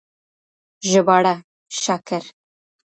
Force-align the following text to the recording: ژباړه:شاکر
ژباړه:شاکر 0.89 2.23